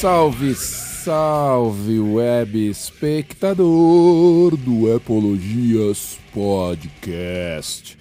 Salve, 0.00 0.54
salve, 0.54 2.00
web 2.00 2.70
espectador 2.70 4.56
do 4.56 4.96
Apologias 4.96 6.18
Podcast, 6.32 7.98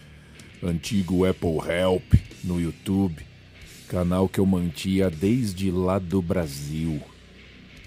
antigo 0.63 1.25
Apple 1.25 1.57
Help 1.57 2.13
no 2.41 2.57
YouTube, 2.57 3.21
canal 3.89 4.29
que 4.29 4.39
eu 4.39 4.45
mantia 4.45 5.09
desde 5.09 5.71
lá 5.71 5.99
do 5.99 6.21
Brasil. 6.21 7.01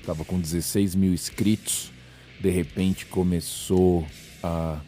Tava 0.04 0.26
com 0.26 0.38
16 0.38 0.94
mil 0.94 1.14
inscritos, 1.14 1.90
de 2.38 2.50
repente 2.50 3.06
começou 3.06 4.06
a 4.42 4.78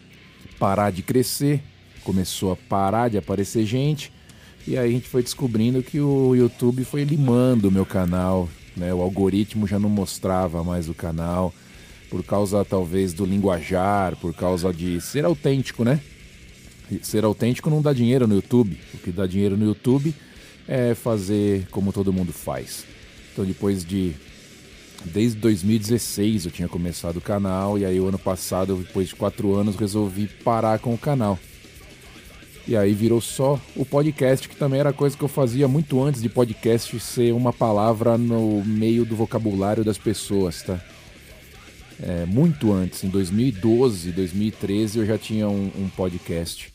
parar 0.59 0.91
de 0.91 1.03
crescer, 1.03 1.63
começou 2.03 2.53
a 2.53 2.57
parar 2.57 3.09
de 3.09 3.17
aparecer 3.17 3.65
gente, 3.65 4.13
e 4.67 4.77
aí 4.77 4.87
a 4.87 4.93
gente 4.93 5.09
foi 5.09 5.23
descobrindo 5.23 5.83
que 5.83 5.99
o 5.99 6.35
YouTube 6.35 6.85
foi 6.85 7.05
limando 7.05 7.69
o 7.69 7.73
meu 7.73 7.87
canal, 7.87 8.51
né? 8.77 8.93
O 8.93 9.01
algoritmo 9.01 9.67
já 9.67 9.79
não 9.79 9.89
mostrava 9.89 10.63
mais 10.65 10.89
o 10.89 10.95
canal, 10.95 11.53
por 12.11 12.23
causa 12.23 12.65
talvez 12.65 13.13
do 13.13 13.25
linguajar, 13.25 14.17
por 14.17 14.35
causa 14.35 14.73
de 14.73 15.01
ser 15.01 15.25
autêntico, 15.25 15.85
né? 15.85 16.01
Ser 17.03 17.25
autêntico 17.25 17.71
não 17.71 17.81
dá 17.81 17.93
dinheiro 17.93 18.27
no 18.27 18.35
YouTube. 18.35 18.79
O 18.93 18.99
que 18.99 19.11
dá 19.11 19.27
dinheiro 19.27 19.57
no 19.57 19.65
YouTube 19.65 20.15
é 20.69 20.95
fazer 20.95 21.67
como 21.71 21.93
todo 21.93 22.13
mundo 22.13 22.33
faz. 22.33 22.85
Então 23.33 23.45
depois 23.45 23.85
de 23.85 24.15
desde 25.05 25.39
2016 25.39 26.47
eu 26.47 26.51
tinha 26.51 26.69
começado 26.69 27.19
o 27.19 27.21
canal 27.21 27.79
e 27.79 27.85
aí 27.85 28.01
o 28.01 28.09
ano 28.09 28.19
passado, 28.19 28.77
depois 28.77 29.09
de 29.09 29.15
quatro 29.15 29.55
anos, 29.55 29.77
resolvi 29.77 30.27
parar 30.27 30.79
com 30.79 30.95
o 30.95 30.99
canal. 30.99 31.39
E 32.67 32.77
aí 32.77 32.95
virou 32.95 33.21
só 33.21 33.61
o 33.77 33.85
podcast, 33.85 34.49
que 34.49 34.57
também 34.57 34.81
era 34.81 34.93
coisa 34.93 35.17
que 35.17 35.23
eu 35.23 35.29
fazia 35.29 35.69
muito 35.69 36.03
antes 36.03 36.23
de 36.23 36.31
podcast 36.31 36.99
ser 36.99 37.33
uma 37.33 37.53
palavra 37.53 38.17
no 38.17 38.65
meio 38.65 39.05
do 39.05 39.15
vocabulário 39.15 39.85
das 39.85 39.99
pessoas, 39.99 40.63
tá? 40.63 40.81
É, 42.03 42.25
muito 42.25 42.73
antes, 42.73 43.05
em 43.05 43.09
2012, 43.09 44.13
2013 44.13 44.99
eu 44.99 45.07
já 45.07 45.19
tinha 45.19 45.49
um, 45.49 45.71
um 45.77 45.89
podcast, 45.95 46.73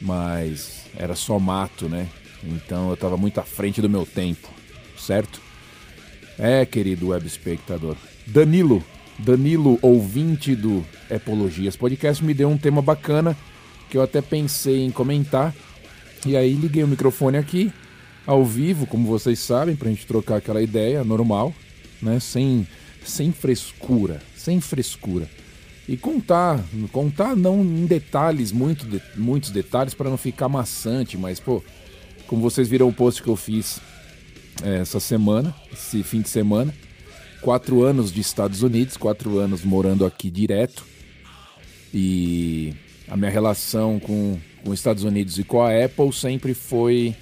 mas 0.00 0.86
era 0.96 1.16
só 1.16 1.38
mato, 1.38 1.88
né? 1.88 2.08
Então 2.44 2.88
eu 2.88 2.94
estava 2.94 3.16
muito 3.16 3.38
à 3.40 3.42
frente 3.42 3.82
do 3.82 3.90
meu 3.90 4.06
tempo, 4.06 4.48
certo? 4.96 5.40
É, 6.38 6.64
querido 6.64 7.08
web 7.08 7.26
espectador. 7.26 7.96
Danilo, 8.26 8.82
Danilo, 9.18 9.76
ouvinte 9.82 10.54
do 10.54 10.86
Epologias 11.10 11.76
Podcast, 11.76 12.24
me 12.24 12.32
deu 12.32 12.48
um 12.48 12.56
tema 12.56 12.80
bacana 12.80 13.36
que 13.90 13.96
eu 13.96 14.02
até 14.02 14.22
pensei 14.22 14.84
em 14.84 14.90
comentar. 14.90 15.54
E 16.24 16.36
aí 16.36 16.54
liguei 16.54 16.84
o 16.84 16.88
microfone 16.88 17.36
aqui, 17.36 17.72
ao 18.26 18.44
vivo, 18.44 18.86
como 18.86 19.08
vocês 19.08 19.38
sabem, 19.38 19.74
pra 19.74 19.88
gente 19.88 20.06
trocar 20.06 20.36
aquela 20.36 20.62
ideia 20.62 21.02
normal, 21.02 21.52
né? 22.00 22.20
Sem, 22.20 22.66
sem 23.04 23.32
frescura, 23.32 24.22
sem 24.36 24.60
frescura. 24.60 25.28
E 25.88 25.96
contar, 25.96 26.62
contar 26.92 27.34
não 27.34 27.62
em 27.62 27.86
detalhes, 27.86 28.52
muito 28.52 28.86
de, 28.86 29.02
muitos 29.16 29.50
detalhes 29.50 29.92
para 29.92 30.08
não 30.08 30.16
ficar 30.16 30.48
maçante, 30.48 31.18
mas 31.18 31.40
pô, 31.40 31.62
como 32.28 32.42
vocês 32.42 32.68
viram 32.68 32.86
o 32.86 32.92
post 32.92 33.22
que 33.22 33.28
eu 33.28 33.34
fiz 33.34 33.80
é, 34.62 34.76
essa 34.76 35.00
semana, 35.00 35.54
esse 35.72 36.02
fim 36.04 36.20
de 36.20 36.28
semana, 36.28 36.72
quatro 37.40 37.82
anos 37.82 38.12
de 38.12 38.20
Estados 38.20 38.62
Unidos, 38.62 38.96
quatro 38.96 39.38
anos 39.38 39.64
morando 39.64 40.06
aqui 40.06 40.30
direto. 40.30 40.84
E 41.92 42.72
a 43.10 43.16
minha 43.16 43.30
relação 43.30 43.98
com, 43.98 44.38
com 44.62 44.70
os 44.70 44.78
Estados 44.78 45.02
Unidos 45.02 45.38
e 45.38 45.44
com 45.44 45.60
a 45.60 45.84
Apple 45.84 46.12
sempre 46.12 46.54
foi 46.54 47.14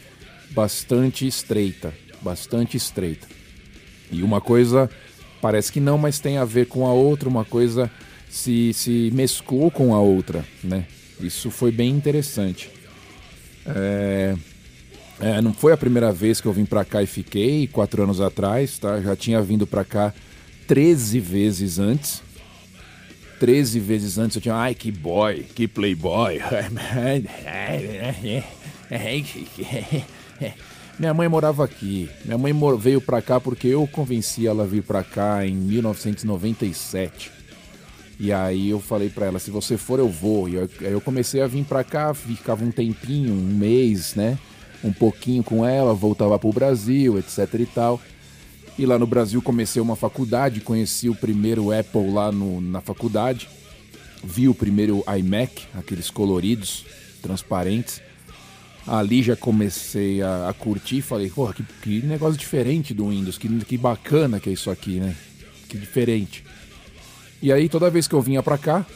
bastante 0.50 1.26
estreita, 1.26 1.94
bastante 2.20 2.76
estreita. 2.76 3.26
E 4.12 4.22
uma 4.22 4.40
coisa 4.40 4.90
parece 5.40 5.72
que 5.72 5.80
não, 5.80 5.96
mas 5.96 6.20
tem 6.20 6.36
a 6.36 6.44
ver 6.44 6.66
com 6.66 6.86
a 6.86 6.92
outra, 6.92 7.28
uma 7.28 7.44
coisa 7.44 7.90
se, 8.28 8.72
se 8.74 9.10
mesclou 9.14 9.70
com 9.70 9.94
a 9.94 10.00
outra, 10.00 10.44
né? 10.62 10.84
Isso 11.20 11.50
foi 11.50 11.72
bem 11.72 11.90
interessante. 11.90 12.70
É, 13.66 14.36
é, 15.20 15.40
não 15.40 15.52
foi 15.52 15.72
a 15.72 15.76
primeira 15.76 16.12
vez 16.12 16.40
que 16.40 16.46
eu 16.46 16.52
vim 16.52 16.64
para 16.64 16.84
cá 16.84 17.02
e 17.02 17.06
fiquei, 17.06 17.66
quatro 17.66 18.02
anos 18.02 18.20
atrás, 18.20 18.78
tá? 18.78 19.00
Já 19.00 19.16
tinha 19.16 19.40
vindo 19.42 19.66
para 19.66 19.84
cá 19.84 20.14
13 20.66 21.18
vezes 21.18 21.78
antes. 21.78 22.22
13 23.38 23.80
vezes 23.80 24.18
antes 24.18 24.36
eu 24.36 24.42
tinha, 24.42 24.54
ai 24.54 24.74
que 24.74 24.90
boy, 24.90 25.44
que 25.54 25.68
playboy. 25.68 26.40
Minha 30.98 31.14
mãe 31.14 31.28
morava 31.28 31.64
aqui. 31.64 32.10
Minha 32.24 32.38
mãe 32.38 32.52
veio 32.78 33.00
pra 33.00 33.22
cá 33.22 33.38
porque 33.38 33.68
eu 33.68 33.86
convenci 33.86 34.46
ela 34.46 34.64
a 34.64 34.66
vir 34.66 34.82
pra 34.82 35.04
cá 35.04 35.46
em 35.46 35.54
1997. 35.54 37.30
E 38.18 38.32
aí 38.32 38.70
eu 38.70 38.80
falei 38.80 39.08
pra 39.08 39.26
ela, 39.26 39.38
se 39.38 39.50
você 39.50 39.76
for 39.76 40.00
eu 40.00 40.08
vou. 40.08 40.48
E 40.48 40.58
aí 40.58 40.68
eu 40.80 41.00
comecei 41.00 41.40
a 41.40 41.46
vir 41.46 41.64
pra 41.64 41.84
cá, 41.84 42.12
ficava 42.12 42.64
um 42.64 42.72
tempinho, 42.72 43.32
um 43.32 43.56
mês, 43.56 44.16
né? 44.16 44.36
Um 44.82 44.92
pouquinho 44.92 45.44
com 45.44 45.64
ela, 45.64 45.94
voltava 45.94 46.38
pro 46.38 46.52
Brasil, 46.52 47.18
etc 47.18 47.54
e 47.54 47.66
tal. 47.66 48.00
E 48.78 48.86
lá 48.86 48.96
no 48.96 49.08
Brasil 49.08 49.42
comecei 49.42 49.82
uma 49.82 49.96
faculdade, 49.96 50.60
conheci 50.60 51.08
o 51.08 51.14
primeiro 51.14 51.76
Apple 51.76 52.12
lá 52.12 52.30
no, 52.30 52.60
na 52.60 52.80
faculdade, 52.80 53.48
vi 54.22 54.48
o 54.48 54.54
primeiro 54.54 55.02
iMac, 55.18 55.66
aqueles 55.74 56.08
coloridos, 56.10 56.86
transparentes. 57.20 58.00
Ali 58.86 59.20
já 59.22 59.34
comecei 59.34 60.22
a, 60.22 60.48
a 60.48 60.52
curtir, 60.52 61.02
falei, 61.02 61.28
porra, 61.28 61.52
que, 61.52 61.64
que, 61.82 62.06
negócio 62.06 62.38
diferente 62.38 62.94
do 62.94 63.08
Windows, 63.08 63.36
que, 63.36 63.48
que 63.64 63.76
bacana 63.76 64.38
que 64.38 64.48
é 64.48 64.52
isso 64.52 64.70
aqui, 64.70 65.00
né? 65.00 65.14
Que 65.68 65.76
diferente. 65.76 66.44
E 67.42 67.52
aí 67.52 67.68
toda 67.68 67.90
vez 67.90 68.06
que 68.06 68.14
eu 68.14 68.22
vinha 68.22 68.42
pra 68.42 68.56
cá, 68.56 68.86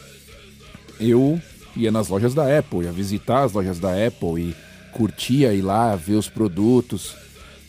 eu 0.99 1.39
ia 1.75 1.91
nas 1.91 2.07
lojas 2.07 2.33
da 2.33 2.57
Apple, 2.57 2.85
ia 2.85 2.91
visitar 2.91 3.43
as 3.43 3.51
lojas 3.51 3.79
da 3.79 3.89
Apple 3.91 4.41
e 4.41 4.55
curtia 4.93 5.53
ir 5.53 5.61
lá, 5.61 5.93
ver 5.95 6.15
os 6.15 6.29
produtos. 6.29 7.15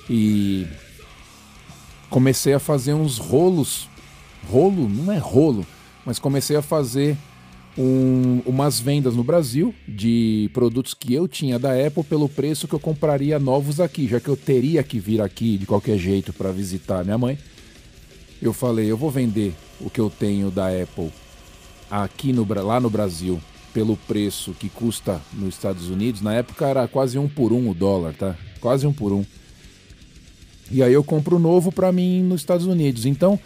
E 0.09 0.67
comecei 2.11 2.55
a 2.55 2.59
fazer 2.59 2.95
uns 2.95 3.19
rolos. 3.19 3.89
Rolo? 4.49 4.89
Não 4.89 5.13
é 5.13 5.19
rolo, 5.19 5.67
mas 6.05 6.19
comecei 6.19 6.57
a 6.57 6.63
fazer 6.63 7.17
um, 7.77 8.41
umas 8.47 8.79
vendas 8.79 9.15
no 9.15 9.25
Brasil 9.25 9.75
de 9.87 10.51
produtos 10.53 10.95
que 10.95 11.13
eu 11.13 11.27
tinha 11.27 11.59
da 11.59 11.73
Apple 11.73 12.05
pelo 12.05 12.29
preço 12.29 12.69
que 12.69 12.75
eu 12.75 12.81
compraria 12.81 13.39
novos 13.39 13.81
aqui, 13.81 14.07
já 14.07 14.21
que 14.21 14.29
eu 14.29 14.37
teria 14.37 14.83
que 14.83 14.99
vir 14.99 15.21
aqui 15.21 15.59
de 15.59 15.67
qualquer 15.67 15.99
jeito 15.99 16.33
para 16.33 16.53
visitar 16.53 17.05
minha 17.05 17.19
mãe. 17.19 17.39
Eu 18.41 18.53
falei, 18.53 18.91
eu 18.91 18.97
vou 18.97 19.11
vender 19.11 19.55
o 19.81 19.89
que 19.89 20.01
eu 20.01 20.11
tenho 20.11 20.51
da 20.51 20.69
Apple 20.69 21.11
aqui 21.91 22.33
no, 22.33 22.47
lá 22.63 22.81
no 22.81 22.91
Brasil 22.91 23.41
pelo 23.73 23.97
preço 23.97 24.53
que 24.53 24.69
custa 24.69 25.21
nos 25.33 25.55
Estados 25.55 25.89
Unidos. 25.89 26.21
Na 26.21 26.35
época 26.35 26.67
era 26.67 26.87
quase 26.87 27.19
um 27.19 27.29
por 27.29 27.53
um 27.53 27.69
o 27.69 27.75
dólar, 27.75 28.15
tá? 28.15 28.37
Quase 28.61 28.87
um 28.87 28.93
por 28.93 29.13
um. 29.13 29.25
E 30.71 30.83
aí 30.83 30.93
eu 30.93 31.05
compro 31.05 31.39
novo 31.39 31.71
para 31.71 31.93
mim 31.93 32.23
nos 32.23 32.41
Estados 32.41 32.67
Unidos. 32.67 33.07
Então, 33.07 33.39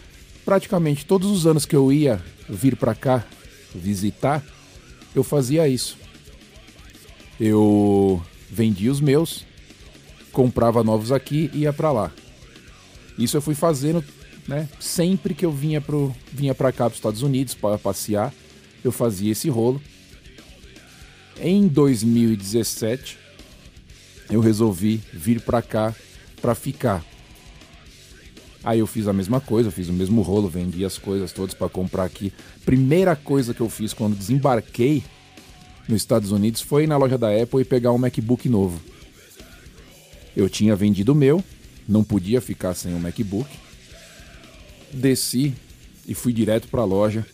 praticamente 0.45 1.05
todos 1.05 1.31
os 1.31 1.47
anos 1.47 1.67
que 1.67 1.77
eu 1.77 1.93
ia 1.93 2.23
vir 2.49 2.77
para 2.77 2.95
cá 2.95 3.25
visitar, 3.75 4.45
eu 5.15 5.23
fazia 5.23 5.69
isso. 5.69 5.99
Eu 7.39 8.23
vendia 8.51 8.91
os 8.91 9.01
meus, 9.01 9.45
comprava 10.33 10.83
novos 10.83 11.13
aqui 11.13 11.51
e 11.53 11.59
ia 11.61 11.73
para 11.73 11.93
lá. 11.93 12.13
Isso 13.19 13.37
eu 13.37 13.43
fui 13.43 13.55
fazendo, 13.55 14.03
né? 14.47 14.69
Sempre 14.81 15.35
que 15.35 15.45
eu 15.45 15.53
vinha 15.53 15.81
pro 15.81 16.15
vinha 16.33 16.55
para 16.55 16.73
cá 16.73 16.85
para 16.85 16.93
os 16.93 16.99
Estados 16.99 17.23
Unidos 17.23 17.55
para 17.55 17.79
passear, 17.79 18.33
eu 18.83 18.93
fazia 18.93 19.33
esse 19.33 19.49
rolo. 19.49 19.83
Em 21.41 21.69
2017, 21.69 23.19
eu 24.31 24.41
resolvi 24.41 25.01
vir 25.13 25.41
para 25.41 25.63
cá 25.63 25.95
para 26.39 26.55
ficar. 26.55 27.05
Aí 28.65 28.81
eu 28.81 28.87
fiz 28.87 29.07
a 29.07 29.13
mesma 29.13 29.41
coisa, 29.41 29.71
fiz 29.71 29.89
o 29.89 29.93
mesmo 29.93 30.23
rolo, 30.23 30.49
vendi 30.49 30.85
as 30.85 30.99
coisas 30.99 31.33
todas 31.33 31.55
para 31.55 31.69
comprar 31.69 32.05
aqui. 32.05 32.33
Primeira 32.65 33.15
coisa 33.15 33.55
que 33.55 33.61
eu 33.61 33.69
fiz 33.69 33.93
quando 33.93 34.17
desembarquei 34.17 35.03
nos 35.89 36.03
Estados 36.03 36.33
Unidos 36.33 36.61
foi 36.61 36.85
ir 36.85 36.87
na 36.87 36.97
loja 36.97 37.17
da 37.17 37.29
Apple 37.31 37.63
e 37.63 37.65
pegar 37.65 37.93
um 37.93 37.99
MacBook 37.99 38.49
novo. 38.49 38.81
Eu 40.37 40.49
tinha 40.49 40.77
vendido 40.77 41.13
o 41.13 41.15
meu, 41.15 41.43
não 41.89 42.05
podia 42.05 42.41
ficar 42.41 42.75
sem 42.75 42.95
o 42.95 43.01
MacBook. 43.01 43.49
Desci 44.93 45.55
e 46.07 46.15
fui 46.15 46.33
direto 46.33 46.69
para 46.69 46.83
a 46.83 46.85
loja 46.85 47.27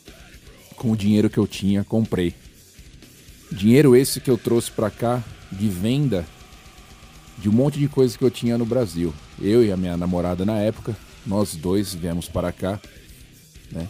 com 0.76 0.90
o 0.90 0.96
dinheiro 0.96 1.30
que 1.30 1.38
eu 1.38 1.46
tinha, 1.46 1.84
comprei. 1.84 2.34
Dinheiro 3.50 3.94
esse 3.96 4.20
que 4.20 4.30
eu 4.30 4.36
trouxe 4.36 4.70
para 4.70 4.90
cá 4.90 5.22
de 5.50 5.68
venda 5.68 6.26
de 7.38 7.48
um 7.48 7.52
monte 7.52 7.78
de 7.78 7.88
coisas 7.88 8.16
que 8.16 8.25
eu 8.25 8.31
tinha 8.31 8.56
no 8.56 8.64
Brasil. 8.64 9.12
Eu 9.40 9.64
e 9.64 9.72
a 9.72 9.76
minha 9.76 9.96
namorada 9.96 10.44
na 10.44 10.58
época, 10.58 10.96
nós 11.26 11.54
dois 11.56 11.94
viemos 11.94 12.28
para 12.28 12.52
cá, 12.52 12.81
né? 13.70 13.88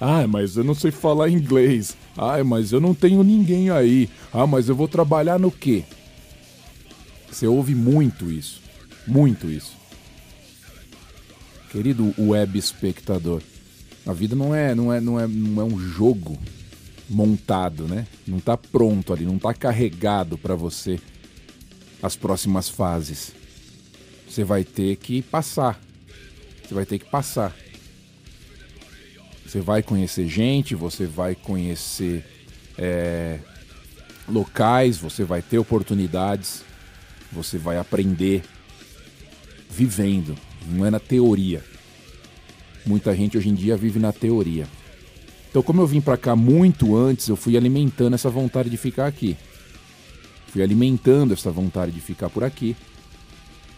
Ah, 0.00 0.26
mas 0.26 0.56
eu 0.56 0.64
não 0.64 0.74
sei 0.74 0.90
falar 0.90 1.28
inglês. 1.28 1.96
Ah, 2.16 2.42
mas 2.42 2.72
eu 2.72 2.80
não 2.80 2.94
tenho 2.94 3.22
ninguém 3.22 3.70
aí. 3.70 4.08
Ah, 4.32 4.46
mas 4.46 4.68
eu 4.68 4.74
vou 4.74 4.88
trabalhar 4.88 5.38
no 5.38 5.50
quê? 5.50 5.84
Você 7.30 7.46
ouve 7.46 7.74
muito 7.74 8.30
isso. 8.30 8.62
Muito 9.06 9.48
isso. 9.48 9.76
querido 11.70 12.14
web 12.18 12.58
espectador, 12.58 13.42
a 14.06 14.12
vida 14.12 14.34
não 14.34 14.54
é, 14.54 14.74
não 14.74 14.92
é, 14.92 15.00
não 15.00 15.20
é, 15.20 15.26
não 15.26 15.62
é 15.62 15.64
um 15.64 15.78
jogo 15.78 16.38
montado, 17.08 17.86
né? 17.86 18.06
Não 18.26 18.38
está 18.38 18.56
pronto 18.56 19.12
ali, 19.12 19.24
não 19.24 19.36
está 19.36 19.52
carregado 19.52 20.38
para 20.38 20.54
você 20.54 20.98
as 22.02 22.16
próximas 22.16 22.68
fases. 22.68 23.32
Você 24.28 24.44
vai 24.44 24.64
ter 24.64 24.96
que 24.96 25.22
passar. 25.22 25.80
Você 26.62 26.74
vai 26.74 26.86
ter 26.86 26.98
que 26.98 27.04
passar. 27.04 27.54
Você 29.44 29.60
vai 29.60 29.82
conhecer 29.82 30.28
gente, 30.28 30.74
você 30.74 31.06
vai 31.06 31.34
conhecer 31.34 32.24
é, 32.78 33.40
locais, 34.28 34.96
você 34.96 35.24
vai 35.24 35.42
ter 35.42 35.58
oportunidades, 35.58 36.62
você 37.32 37.58
vai 37.58 37.76
aprender 37.76 38.44
vivendo, 39.68 40.36
não 40.66 40.86
é 40.86 40.90
na 40.90 41.00
teoria. 41.00 41.64
Muita 42.86 43.14
gente 43.14 43.36
hoje 43.36 43.48
em 43.48 43.54
dia 43.54 43.76
vive 43.76 43.98
na 43.98 44.12
teoria. 44.12 44.66
Então, 45.50 45.62
como 45.62 45.82
eu 45.82 45.86
vim 45.86 46.00
para 46.00 46.16
cá 46.16 46.36
muito 46.36 46.96
antes, 46.96 47.28
eu 47.28 47.34
fui 47.34 47.56
alimentando 47.56 48.14
essa 48.14 48.30
vontade 48.30 48.70
de 48.70 48.76
ficar 48.76 49.06
aqui. 49.06 49.36
Fui 50.50 50.62
alimentando 50.62 51.32
essa 51.32 51.50
vontade 51.52 51.92
de 51.92 52.00
ficar 52.00 52.28
por 52.28 52.42
aqui. 52.42 52.76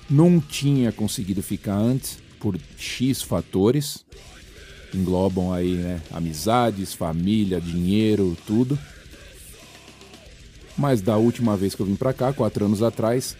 Não 0.08 0.40
tinha 0.40 0.90
conseguido 0.90 1.42
ficar 1.42 1.76
antes 1.76 2.18
por 2.40 2.58
X 2.78 3.20
fatores. 3.20 4.06
Englobam 4.94 5.52
aí, 5.52 5.74
né, 5.74 6.00
amizades, 6.10 6.94
família, 6.94 7.60
dinheiro, 7.60 8.36
tudo. 8.46 8.78
Mas 10.76 11.02
da 11.02 11.18
última 11.18 11.58
vez 11.58 11.74
que 11.74 11.82
eu 11.82 11.86
vim 11.86 11.94
para 11.94 12.14
cá, 12.14 12.32
quatro 12.32 12.64
anos 12.64 12.82
atrás, 12.82 13.36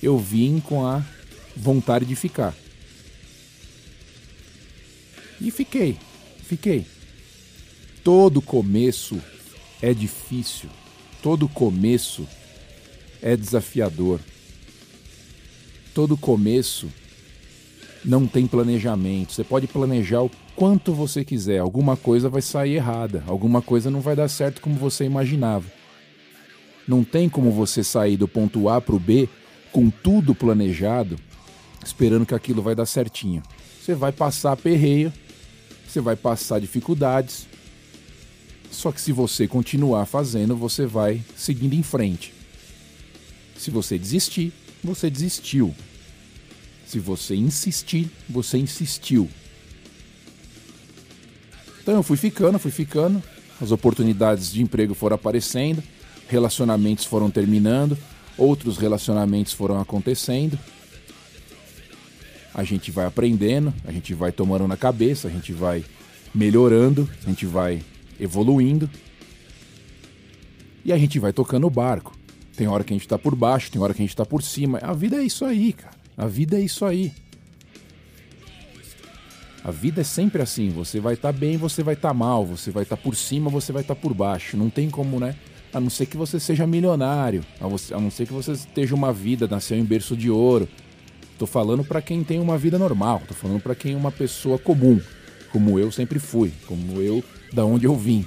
eu 0.00 0.16
vim 0.16 0.60
com 0.60 0.86
a 0.86 1.04
vontade 1.56 2.04
de 2.04 2.14
ficar. 2.14 2.54
E 5.40 5.50
fiquei, 5.50 5.96
fiquei. 6.44 6.86
Todo 8.04 8.40
começo 8.40 9.20
é 9.82 9.92
difícil, 9.92 10.68
todo 11.20 11.48
começo 11.48 12.26
é 13.22 13.36
desafiador. 13.36 14.20
Todo 15.94 16.16
começo 16.16 16.88
não 18.04 18.26
tem 18.26 18.46
planejamento. 18.46 19.32
Você 19.32 19.44
pode 19.44 19.66
planejar 19.66 20.22
o 20.22 20.30
quanto 20.54 20.92
você 20.92 21.24
quiser, 21.24 21.58
alguma 21.58 21.96
coisa 21.96 22.28
vai 22.28 22.42
sair 22.42 22.74
errada, 22.74 23.22
alguma 23.26 23.62
coisa 23.62 23.90
não 23.90 24.00
vai 24.00 24.16
dar 24.16 24.28
certo 24.28 24.60
como 24.60 24.76
você 24.76 25.04
imaginava. 25.04 25.66
Não 26.86 27.04
tem 27.04 27.28
como 27.28 27.50
você 27.50 27.84
sair 27.84 28.16
do 28.16 28.26
ponto 28.26 28.68
A 28.68 28.80
para 28.80 28.94
o 28.94 28.98
B 28.98 29.28
com 29.70 29.90
tudo 29.90 30.34
planejado, 30.34 31.16
esperando 31.84 32.24
que 32.24 32.34
aquilo 32.34 32.62
vai 32.62 32.74
dar 32.74 32.86
certinho. 32.86 33.42
Você 33.80 33.94
vai 33.94 34.10
passar 34.10 34.56
perreio, 34.56 35.12
você 35.86 36.00
vai 36.00 36.16
passar 36.16 36.60
dificuldades. 36.60 37.46
Só 38.70 38.90
que 38.90 39.00
se 39.00 39.12
você 39.12 39.46
continuar 39.46 40.06
fazendo, 40.06 40.56
você 40.56 40.86
vai 40.86 41.22
seguindo 41.36 41.74
em 41.74 41.82
frente. 41.82 42.37
Se 43.58 43.70
você 43.70 43.98
desistir, 43.98 44.52
você 44.82 45.10
desistiu. 45.10 45.74
Se 46.86 46.98
você 46.98 47.34
insistir, 47.34 48.10
você 48.26 48.56
insistiu. 48.56 49.28
Então 51.82 51.96
eu 51.96 52.02
fui 52.02 52.16
ficando, 52.16 52.58
fui 52.58 52.70
ficando, 52.70 53.22
as 53.60 53.70
oportunidades 53.70 54.50
de 54.50 54.62
emprego 54.62 54.94
foram 54.94 55.16
aparecendo 55.16 55.82
relacionamentos 56.28 57.06
foram 57.06 57.30
terminando, 57.30 57.96
outros 58.36 58.76
relacionamentos 58.76 59.52
foram 59.52 59.80
acontecendo. 59.80 60.58
A 62.54 62.62
gente 62.62 62.90
vai 62.90 63.06
aprendendo, 63.06 63.72
a 63.84 63.90
gente 63.90 64.14
vai 64.14 64.30
tomando 64.30 64.68
na 64.68 64.76
cabeça, 64.76 65.28
a 65.28 65.30
gente 65.30 65.52
vai 65.52 65.84
melhorando, 66.34 67.08
a 67.24 67.28
gente 67.28 67.46
vai 67.46 67.82
evoluindo. 68.20 68.88
E 70.84 70.92
a 70.92 70.98
gente 70.98 71.18
vai 71.18 71.32
tocando 71.32 71.66
o 71.66 71.70
barco. 71.70 72.17
Tem 72.58 72.66
hora 72.66 72.82
que 72.82 72.92
a 72.92 72.96
gente 72.96 73.06
está 73.06 73.16
por 73.16 73.36
baixo, 73.36 73.70
tem 73.70 73.80
hora 73.80 73.94
que 73.94 74.02
a 74.02 74.04
gente 74.04 74.10
está 74.10 74.26
por 74.26 74.42
cima. 74.42 74.80
A 74.82 74.92
vida 74.92 75.16
é 75.16 75.22
isso 75.22 75.44
aí, 75.44 75.72
cara. 75.72 75.94
A 76.16 76.26
vida 76.26 76.58
é 76.58 76.60
isso 76.60 76.84
aí. 76.84 77.12
A 79.62 79.70
vida 79.70 80.00
é 80.00 80.04
sempre 80.04 80.42
assim. 80.42 80.68
Você 80.70 80.98
vai 80.98 81.14
estar 81.14 81.32
tá 81.32 81.38
bem, 81.38 81.56
você 81.56 81.84
vai 81.84 81.94
estar 81.94 82.08
tá 82.08 82.14
mal. 82.14 82.44
Você 82.44 82.72
vai 82.72 82.82
estar 82.82 82.96
tá 82.96 83.02
por 83.02 83.14
cima, 83.14 83.48
você 83.48 83.70
vai 83.70 83.82
estar 83.82 83.94
tá 83.94 84.00
por 84.00 84.12
baixo. 84.12 84.56
Não 84.56 84.68
tem 84.68 84.90
como, 84.90 85.20
né? 85.20 85.36
A 85.72 85.78
não 85.78 85.88
ser 85.88 86.06
que 86.06 86.16
você 86.16 86.40
seja 86.40 86.66
milionário, 86.66 87.44
a 87.60 88.00
não 88.00 88.10
ser 88.10 88.26
que 88.26 88.32
você 88.32 88.50
esteja 88.50 88.92
uma 88.92 89.12
vida, 89.12 89.46
nasceu 89.46 89.78
em 89.78 89.84
berço 89.84 90.16
de 90.16 90.28
ouro. 90.28 90.68
Tô 91.38 91.46
falando 91.46 91.84
para 91.84 92.02
quem 92.02 92.24
tem 92.24 92.40
uma 92.40 92.58
vida 92.58 92.76
normal, 92.76 93.22
tô 93.28 93.34
falando 93.34 93.60
para 93.60 93.76
quem 93.76 93.92
é 93.92 93.96
uma 93.96 94.10
pessoa 94.10 94.58
comum, 94.58 95.00
como 95.52 95.78
eu 95.78 95.92
sempre 95.92 96.18
fui, 96.18 96.52
como 96.66 97.00
eu 97.00 97.22
da 97.52 97.64
onde 97.64 97.86
eu 97.86 97.94
vim. 97.94 98.26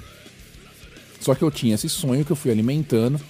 Só 1.20 1.34
que 1.34 1.42
eu 1.42 1.50
tinha 1.50 1.74
esse 1.74 1.90
sonho 1.90 2.24
que 2.24 2.32
eu 2.32 2.36
fui 2.36 2.50
alimentando, 2.50 3.20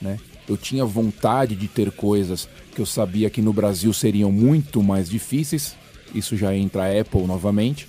né? 0.00 0.16
Eu 0.48 0.56
tinha 0.56 0.84
vontade 0.84 1.54
de 1.54 1.68
ter 1.68 1.90
coisas 1.92 2.48
que 2.74 2.80
eu 2.80 2.86
sabia 2.86 3.28
que 3.28 3.42
no 3.42 3.52
Brasil 3.52 3.92
seriam 3.92 4.32
muito 4.32 4.82
mais 4.82 5.08
difíceis. 5.08 5.76
Isso 6.14 6.36
já 6.36 6.54
entra 6.54 6.84
a 6.84 7.00
Apple 7.00 7.26
novamente. 7.26 7.86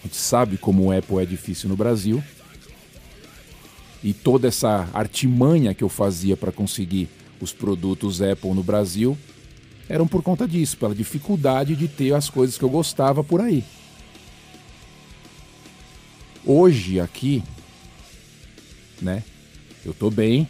A 0.00 0.06
gente 0.06 0.16
sabe 0.16 0.56
como 0.56 0.84
o 0.84 0.96
Apple 0.96 1.18
é 1.18 1.26
difícil 1.26 1.68
no 1.68 1.76
Brasil 1.76 2.22
e 4.06 4.12
toda 4.12 4.46
essa 4.46 4.88
artimanha 4.94 5.74
que 5.74 5.82
eu 5.82 5.88
fazia 5.88 6.36
para 6.36 6.52
conseguir 6.52 7.08
os 7.40 7.52
produtos 7.52 8.22
Apple 8.22 8.54
no 8.54 8.62
Brasil 8.62 9.18
eram 9.88 10.06
por 10.06 10.22
conta 10.22 10.46
disso, 10.46 10.76
pela 10.76 10.94
dificuldade 10.94 11.74
de 11.74 11.88
ter 11.88 12.14
as 12.14 12.30
coisas 12.30 12.56
que 12.56 12.62
eu 12.62 12.68
gostava 12.68 13.24
por 13.24 13.40
aí. 13.40 13.64
Hoje 16.44 17.00
aqui, 17.00 17.42
né? 19.02 19.24
Eu 19.84 19.92
tô 19.92 20.10
bem, 20.10 20.48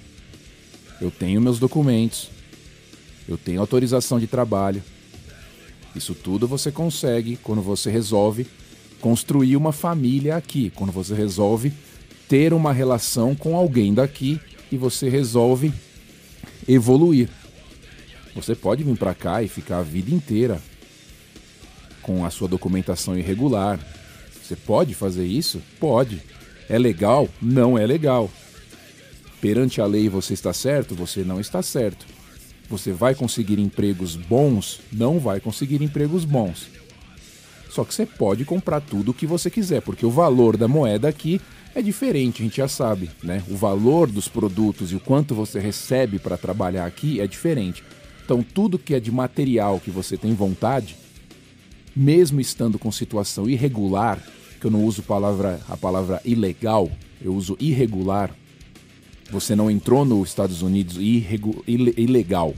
eu 1.01 1.11
tenho 1.11 1.41
meus 1.41 1.59
documentos, 1.59 2.31
eu 3.29 3.37
tenho 3.37 3.61
autorização 3.61 4.19
de 4.19 4.27
trabalho. 4.27 4.83
Isso 5.95 6.15
tudo 6.15 6.47
você 6.47 6.71
consegue 6.71 7.37
quando 7.37 7.63
você 7.63 7.91
resolve 7.91 8.47
construir 9.01 9.57
uma 9.57 9.73
família 9.73 10.37
aqui, 10.37 10.71
quando 10.75 10.93
você 10.93 11.15
resolve 11.15 11.73
ter 12.29 12.53
uma 12.53 12.73
relação 12.73 13.35
com 13.35 13.57
alguém 13.57 13.95
daqui 13.95 14.41
e 14.71 14.77
você 14.77 15.09
resolve 15.09 15.73
evoluir. 16.67 17.29
Você 18.35 18.55
pode 18.55 18.83
vir 18.83 18.97
para 18.97 19.15
cá 19.15 19.43
e 19.43 19.49
ficar 19.49 19.79
a 19.79 19.83
vida 19.83 20.15
inteira 20.15 20.61
com 22.03 22.25
a 22.25 22.31
sua 22.31 22.49
documentação 22.49 23.19
irregular. 23.19 23.81
Você 24.43 24.55
pode 24.55 24.95
fazer 24.95 25.25
isso? 25.25 25.63
Pode. 25.81 26.23
É 26.69 26.79
legal? 26.79 27.29
Não 27.41 27.79
é 27.79 27.87
legal. 27.87 28.31
Perante 29.41 29.81
a 29.81 29.87
lei 29.87 30.09
você 30.09 30.35
está 30.35 30.53
certo? 30.53 30.95
Você 30.95 31.23
não 31.23 31.41
está 31.41 31.63
certo. 31.63 32.07
Você 32.69 32.93
vai 32.93 33.15
conseguir 33.15 33.59
empregos 33.59 34.17
bons? 34.17 34.81
Não 34.93 35.19
vai 35.19 35.41
conseguir 35.41 35.83
empregos 35.83 36.25
bons. 36.25 36.69
Só 37.71 37.85
que 37.85 37.95
você 37.95 38.07
pode 38.07 38.45
comprar 38.45 38.81
tudo 38.81 39.11
o 39.11 39.15
que 39.15 39.27
você 39.27 39.51
quiser, 39.51 39.83
porque 39.83 40.07
o 40.07 40.11
valor 40.11 40.57
da 40.57 40.67
moeda 40.67 41.09
aqui 41.09 41.41
é 41.75 41.83
diferente, 41.83 42.41
a 42.41 42.45
gente 42.47 42.57
já 42.57 42.69
sabe, 42.69 43.11
né? 43.23 43.43
O 43.51 43.55
valor 43.55 44.11
dos 44.11 44.29
produtos 44.29 44.93
e 44.93 44.97
o 44.97 45.01
quanto 45.01 45.35
você 45.35 45.61
recebe 45.61 46.19
para 46.19 46.39
trabalhar 46.39 46.87
aqui 46.87 47.21
é 47.21 47.27
diferente. 47.27 47.85
Então, 48.25 48.43
tudo 48.43 48.79
que 48.79 48.95
é 48.95 48.99
de 48.99 49.13
material 49.13 49.79
que 49.79 49.91
você 49.91 50.17
tem 50.17 50.35
vontade, 50.35 50.97
mesmo 51.95 52.41
estando 52.41 52.79
com 52.79 52.91
situação 52.91 53.49
irregular, 53.49 54.23
que 54.59 54.67
eu 54.67 54.71
não 54.71 54.85
uso 54.85 55.03
palavra, 55.03 55.61
a 55.69 55.77
palavra 55.77 56.21
ilegal, 56.25 56.91
eu 57.21 57.35
uso 57.35 57.59
irregular. 57.61 58.35
Você 59.31 59.57
não 59.57 59.71
entrou 59.71 60.05
nos 60.05 60.29
Estados 60.29 60.63
Unidos 60.63 60.97
ilegal. 60.99 62.55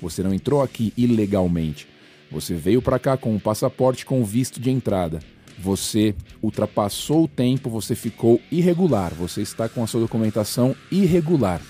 Você 0.00 0.22
não 0.22 0.34
entrou 0.34 0.62
aqui 0.62 0.92
ilegalmente. 0.96 1.88
Você 2.30 2.54
veio 2.54 2.82
para 2.82 2.98
cá 2.98 3.16
com 3.16 3.34
um 3.34 3.38
passaporte 3.38 4.04
com 4.04 4.24
visto 4.24 4.60
de 4.60 4.70
entrada 4.70 5.20
você 5.58 6.14
ultrapassou 6.42 7.24
o 7.24 7.28
tempo, 7.28 7.70
você 7.70 7.94
ficou 7.94 8.40
irregular, 8.50 9.14
você 9.14 9.42
está 9.42 9.68
com 9.68 9.82
a 9.82 9.86
sua 9.86 10.00
documentação 10.00 10.76
irregular. 10.90 11.60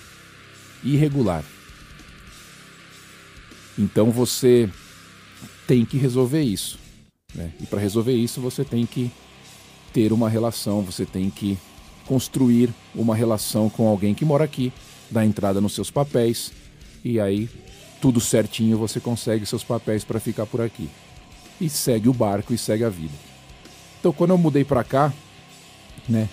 Irregular. 0.82 1.44
Então 3.78 4.10
você 4.10 4.68
tem 5.66 5.84
que 5.84 5.96
resolver 5.96 6.42
isso. 6.42 6.78
Né? 7.34 7.52
E 7.60 7.66
para 7.66 7.80
resolver 7.80 8.14
isso, 8.14 8.40
você 8.40 8.64
tem 8.64 8.86
que 8.86 9.10
ter 9.92 10.12
uma 10.12 10.28
relação, 10.28 10.82
você 10.82 11.04
tem 11.04 11.30
que 11.30 11.58
construir 12.06 12.70
uma 12.94 13.14
relação 13.14 13.68
com 13.68 13.88
alguém 13.88 14.14
que 14.14 14.24
mora 14.24 14.44
aqui, 14.44 14.72
dar 15.10 15.24
entrada 15.24 15.60
nos 15.60 15.74
seus 15.74 15.90
papéis, 15.90 16.52
e 17.04 17.20
aí 17.20 17.48
tudo 18.00 18.20
certinho 18.20 18.78
você 18.78 19.00
consegue 19.00 19.46
seus 19.46 19.64
papéis 19.64 20.04
para 20.04 20.20
ficar 20.20 20.46
por 20.46 20.60
aqui. 20.60 20.88
E 21.60 21.68
segue 21.68 22.08
o 22.08 22.12
barco 22.12 22.52
e 22.52 22.58
segue 22.58 22.84
a 22.84 22.88
vida. 22.88 23.14
Então, 23.98 24.12
quando 24.12 24.30
eu 24.30 24.38
mudei 24.38 24.64
para 24.64 24.84
cá, 24.84 25.12
né, 26.08 26.28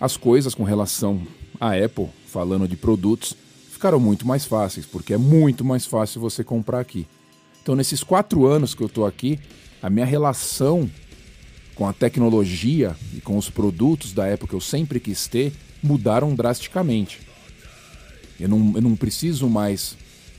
as 0.00 0.16
coisas 0.16 0.54
com 0.54 0.62
relação 0.62 1.20
à 1.60 1.72
Apple, 1.72 2.08
falando 2.26 2.66
de 2.66 2.76
produtos, 2.76 3.36
ficaram 3.70 4.00
muito 4.00 4.26
mais 4.26 4.44
fáceis, 4.44 4.86
porque 4.86 5.14
é 5.14 5.18
muito 5.18 5.64
mais 5.64 5.84
fácil 5.84 6.20
você 6.20 6.42
comprar 6.42 6.80
aqui. 6.80 7.06
Então, 7.62 7.76
nesses 7.76 8.02
quatro 8.02 8.46
anos 8.46 8.74
que 8.74 8.82
eu 8.82 8.86
estou 8.86 9.04
aqui, 9.04 9.38
a 9.82 9.90
minha 9.90 10.06
relação 10.06 10.90
com 11.82 11.88
a 11.88 11.92
tecnologia 11.92 12.94
e 13.12 13.20
com 13.20 13.36
os 13.36 13.50
produtos 13.50 14.12
da 14.12 14.24
época 14.24 14.50
que 14.50 14.54
eu 14.54 14.60
sempre 14.60 15.00
quis 15.00 15.26
ter 15.26 15.52
mudaram 15.82 16.32
drasticamente. 16.32 17.18
Eu 18.38 18.48
não, 18.48 18.72
eu 18.76 18.80
não 18.80 18.94
preciso 18.94 19.48
mais 19.48 19.96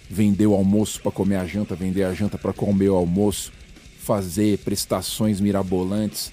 vender 0.09 0.47
o 0.47 0.53
almoço 0.53 1.01
para 1.01 1.11
comer 1.11 1.35
a 1.35 1.45
janta, 1.45 1.75
vender 1.75 2.05
a 2.05 2.13
janta 2.13 2.37
para 2.37 2.53
comer 2.53 2.87
o 2.87 2.95
almoço, 2.95 3.51
fazer 3.99 4.59
prestações 4.59 5.41
mirabolantes, 5.41 6.31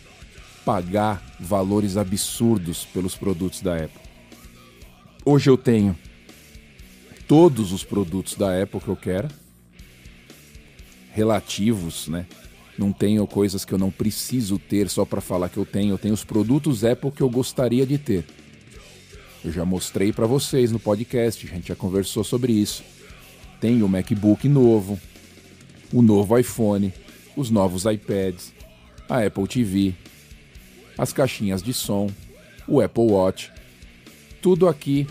pagar 0.65 1.35
valores 1.41 1.97
absurdos 1.97 2.85
pelos 2.85 3.17
produtos 3.17 3.63
da 3.63 3.79
Apple. 3.79 4.01
Hoje 5.25 5.51
eu 5.51 5.59
tenho 5.59 5.99
todos 7.27 7.73
os 7.73 7.83
produtos 7.83 8.37
da 8.37 8.63
Apple 8.63 8.79
que 8.79 8.89
eu 8.89 8.97
quero, 8.97 9.29
relativos, 11.13 12.07
né? 12.07 12.27
Não 12.81 12.95
tenho 12.95 13.27
coisas 13.27 13.63
que 13.63 13.75
eu 13.75 13.79
não 13.79 13.91
preciso 13.91 14.59
ter 14.59 14.89
só 14.89 15.05
para 15.05 15.21
falar 15.21 15.51
que 15.51 15.59
eu 15.59 15.67
tenho. 15.67 15.93
Eu 15.93 15.99
tenho 15.99 16.15
os 16.15 16.25
produtos 16.25 16.83
Apple 16.83 17.11
que 17.11 17.21
eu 17.21 17.29
gostaria 17.29 17.85
de 17.85 17.99
ter. 17.99 18.25
Eu 19.45 19.53
já 19.53 19.67
mostrei 19.67 20.15
para 20.15 20.27
vocês 20.27 20.73
no 20.73 20.81
podcast, 20.81 21.47
a 21.47 21.55
gente 21.55 21.69
já 21.69 21.77
conversou 21.77 22.25
sobre 22.25 22.55
isso. 22.55 22.83
Tenho 23.61 23.85
o 23.85 23.89
MacBook 23.89 24.49
novo, 24.49 24.99
o 25.93 26.01
novo 26.01 26.39
iPhone, 26.39 26.91
os 27.37 27.51
novos 27.51 27.85
iPads, 27.85 28.55
a 29.07 29.27
Apple 29.27 29.47
TV, 29.47 29.95
as 30.97 31.13
caixinhas 31.13 31.63
de 31.63 31.75
som, 31.75 32.09
o 32.67 32.81
Apple 32.81 33.05
Watch. 33.05 33.53
Tudo 34.41 34.67
aqui, 34.67 35.07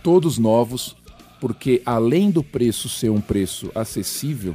todos 0.00 0.38
novos, 0.38 0.94
porque 1.40 1.82
além 1.84 2.30
do 2.30 2.44
preço 2.44 2.88
ser 2.88 3.10
um 3.10 3.20
preço 3.20 3.72
acessível, 3.74 4.54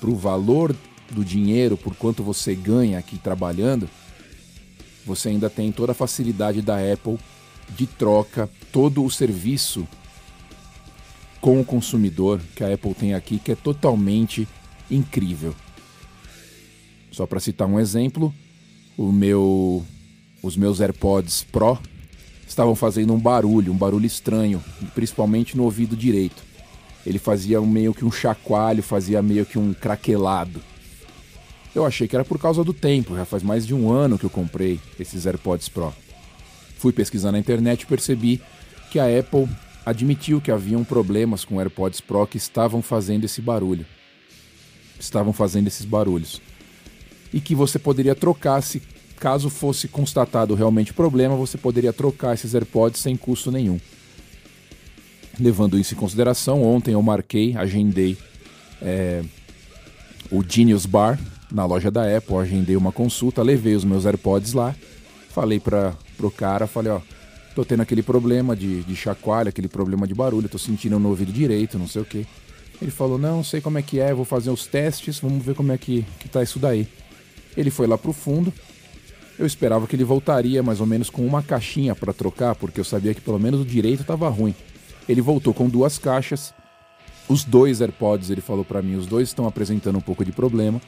para 0.00 0.08
o 0.08 0.16
valor 0.16 0.74
do 1.10 1.24
dinheiro, 1.24 1.76
por 1.76 1.94
quanto 1.94 2.22
você 2.22 2.54
ganha 2.54 2.98
aqui 2.98 3.18
trabalhando, 3.18 3.88
você 5.04 5.28
ainda 5.28 5.48
tem 5.48 5.70
toda 5.70 5.92
a 5.92 5.94
facilidade 5.94 6.60
da 6.60 6.76
Apple 6.76 7.18
de 7.70 7.86
troca, 7.86 8.50
todo 8.72 9.04
o 9.04 9.10
serviço 9.10 9.86
com 11.40 11.60
o 11.60 11.64
consumidor 11.64 12.40
que 12.54 12.64
a 12.64 12.74
Apple 12.74 12.94
tem 12.94 13.14
aqui, 13.14 13.38
que 13.38 13.52
é 13.52 13.54
totalmente 13.54 14.48
incrível. 14.90 15.54
Só 17.10 17.26
para 17.26 17.40
citar 17.40 17.68
um 17.68 17.78
exemplo, 17.78 18.34
o 18.96 19.12
meu, 19.12 19.84
os 20.42 20.56
meus 20.56 20.80
AirPods 20.80 21.44
Pro 21.44 21.78
estavam 22.46 22.74
fazendo 22.74 23.12
um 23.12 23.18
barulho, 23.18 23.72
um 23.72 23.76
barulho 23.76 24.06
estranho, 24.06 24.62
principalmente 24.94 25.56
no 25.56 25.64
ouvido 25.64 25.96
direito. 25.96 26.42
Ele 27.04 27.18
fazia 27.18 27.60
meio 27.60 27.94
que 27.94 28.04
um 28.04 28.10
chacoalho, 28.10 28.82
fazia 28.82 29.22
meio 29.22 29.46
que 29.46 29.58
um 29.58 29.72
craquelado. 29.72 30.60
Eu 31.76 31.84
achei 31.84 32.08
que 32.08 32.16
era 32.16 32.24
por 32.24 32.38
causa 32.38 32.64
do 32.64 32.72
tempo, 32.72 33.14
já 33.14 33.26
faz 33.26 33.42
mais 33.42 33.66
de 33.66 33.74
um 33.74 33.92
ano 33.92 34.18
que 34.18 34.24
eu 34.24 34.30
comprei 34.30 34.80
esses 34.98 35.26
AirPods 35.26 35.68
Pro. 35.68 35.92
Fui 36.78 36.90
pesquisar 36.90 37.30
na 37.30 37.38
internet 37.38 37.82
e 37.82 37.86
percebi 37.86 38.40
que 38.90 38.98
a 38.98 39.04
Apple 39.04 39.46
admitiu 39.84 40.40
que 40.40 40.50
haviam 40.50 40.82
problemas 40.82 41.44
com 41.44 41.60
AirPods 41.60 42.00
Pro 42.00 42.26
que 42.26 42.38
estavam 42.38 42.80
fazendo 42.80 43.24
esse 43.24 43.42
barulho. 43.42 43.84
Estavam 44.98 45.34
fazendo 45.34 45.66
esses 45.66 45.84
barulhos. 45.84 46.40
E 47.30 47.42
que 47.42 47.54
você 47.54 47.78
poderia 47.78 48.14
trocar 48.14 48.62
se 48.62 48.80
caso 49.20 49.50
fosse 49.50 49.86
constatado 49.86 50.54
realmente 50.54 50.94
problema, 50.94 51.36
você 51.36 51.58
poderia 51.58 51.92
trocar 51.92 52.32
esses 52.32 52.54
AirPods 52.54 53.02
sem 53.02 53.18
custo 53.18 53.52
nenhum. 53.52 53.78
Levando 55.38 55.78
isso 55.78 55.92
em 55.92 55.98
consideração, 55.98 56.62
ontem 56.62 56.94
eu 56.94 57.02
marquei, 57.02 57.54
agendei 57.54 58.16
é, 58.80 59.22
o 60.30 60.42
Genius 60.42 60.86
Bar 60.86 61.18
na 61.56 61.64
loja 61.64 61.90
da 61.90 62.02
Apple, 62.14 62.36
agendei 62.36 62.76
uma 62.76 62.92
consulta, 62.92 63.42
levei 63.42 63.74
os 63.74 63.82
meus 63.82 64.04
AirPods 64.04 64.52
lá, 64.52 64.76
falei 65.30 65.58
para 65.58 65.94
pro 66.14 66.30
cara, 66.30 66.66
falei, 66.66 66.92
ó, 66.92 67.00
tô 67.54 67.64
tendo 67.64 67.80
aquele 67.80 68.02
problema 68.02 68.54
de, 68.54 68.82
de 68.82 68.94
chacoalho, 68.94 69.48
aquele 69.48 69.66
problema 69.66 70.06
de 70.06 70.14
barulho, 70.14 70.50
tô 70.50 70.58
sentindo 70.58 70.98
no 70.98 71.08
ouvido 71.08 71.32
direito, 71.32 71.78
não 71.78 71.88
sei 71.88 72.02
o 72.02 72.04
que. 72.04 72.26
Ele 72.80 72.90
falou, 72.90 73.16
não, 73.16 73.42
sei 73.42 73.62
como 73.62 73.78
é 73.78 73.82
que 73.82 73.98
é, 73.98 74.12
vou 74.12 74.26
fazer 74.26 74.50
os 74.50 74.66
testes, 74.66 75.18
vamos 75.18 75.42
ver 75.42 75.54
como 75.54 75.72
é 75.72 75.78
que, 75.78 76.04
que 76.20 76.28
tá 76.28 76.42
isso 76.42 76.58
daí. 76.58 76.86
Ele 77.56 77.70
foi 77.70 77.86
lá 77.86 77.96
pro 77.96 78.12
fundo, 78.12 78.52
eu 79.38 79.46
esperava 79.46 79.86
que 79.86 79.96
ele 79.96 80.04
voltaria 80.04 80.62
mais 80.62 80.78
ou 80.78 80.86
menos 80.86 81.08
com 81.08 81.26
uma 81.26 81.42
caixinha 81.42 81.94
para 81.94 82.12
trocar, 82.12 82.54
porque 82.54 82.78
eu 82.78 82.84
sabia 82.84 83.14
que 83.14 83.20
pelo 83.22 83.38
menos 83.38 83.62
o 83.62 83.64
direito 83.64 84.04
tava 84.04 84.28
ruim. 84.28 84.54
Ele 85.08 85.22
voltou 85.22 85.54
com 85.54 85.70
duas 85.70 85.96
caixas, 85.96 86.52
os 87.26 87.44
dois 87.44 87.80
AirPods, 87.80 88.28
ele 88.28 88.42
falou 88.42 88.64
para 88.64 88.82
mim, 88.82 88.96
os 88.96 89.06
dois 89.06 89.28
estão 89.28 89.46
apresentando 89.46 89.96
um 89.96 90.02
pouco 90.02 90.22
de 90.22 90.32
problema. 90.32 90.82